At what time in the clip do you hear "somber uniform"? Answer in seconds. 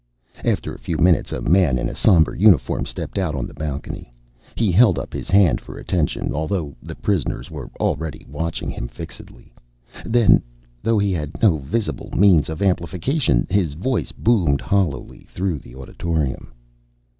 1.93-2.87